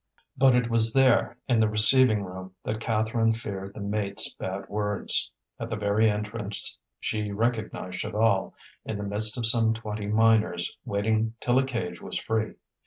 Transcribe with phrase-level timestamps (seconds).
[0.35, 5.29] But it was there, in the receiving room, that Catherine feared the mates' bad words.
[5.59, 8.53] At the very entrance she recognized Chaval,
[8.83, 12.55] in the midst of some twenty miners, waiting till a cage was free.